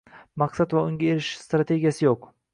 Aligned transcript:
Maqsad 0.43 0.73
va 0.77 0.83
unga 0.87 1.11
erishish 1.11 1.29
strategiyasi 1.49 2.05
yo'q 2.09 2.29